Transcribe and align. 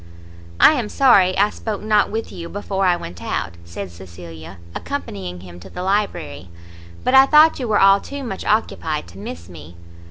"I 0.59 0.71
am 0.73 0.89
sorry 0.89 1.37
I 1.37 1.51
spoke 1.51 1.83
not 1.83 2.09
with 2.09 2.31
you 2.31 2.49
before 2.49 2.87
I 2.87 2.95
went 2.95 3.21
out," 3.21 3.51
said 3.63 3.91
Cecilia, 3.91 4.57
accompanying 4.73 5.41
him 5.41 5.59
to 5.59 5.69
the 5.69 5.83
library, 5.83 6.49
"but 7.03 7.13
I 7.13 7.27
thought 7.27 7.59
you 7.59 7.67
were 7.67 7.79
all 7.79 7.99
too 8.01 8.23
much 8.23 8.43
occupied 8.43 9.05
to 9.09 9.19
miss 9.19 9.47
me. 9.47 9.77